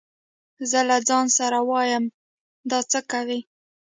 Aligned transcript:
زه 0.69 0.79
له 0.89 0.97
ځان 1.07 1.25
سره 1.37 1.57
وايم 1.69 2.03
دا 2.69 2.79
څه 2.91 2.99
کوي. 3.11 3.39